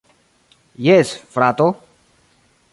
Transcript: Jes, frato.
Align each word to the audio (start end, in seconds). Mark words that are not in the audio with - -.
Jes, 0.87 1.13
frato. 1.37 1.69